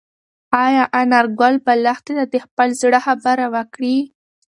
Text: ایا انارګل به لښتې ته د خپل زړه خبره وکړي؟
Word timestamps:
ایا 0.65 0.83
انارګل 1.01 1.55
به 1.65 1.73
لښتې 1.83 2.13
ته 2.17 2.25
د 2.33 2.35
خپل 2.45 2.69
زړه 2.81 2.99
خبره 3.05 3.45
وکړي؟ 3.55 3.97